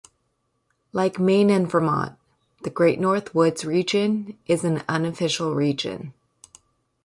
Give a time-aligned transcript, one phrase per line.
[0.93, 2.17] Like Maine and Vermont,
[2.63, 6.15] the Great North Woods region is an unofficial region.